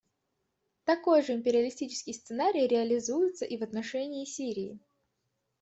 Такой 0.83 1.21
же 1.21 1.33
империалистический 1.35 2.15
сценарий 2.15 2.65
реализуется 2.67 3.45
и 3.45 3.55
в 3.57 3.61
отношении 3.61 4.25
Сирии. 4.25 4.79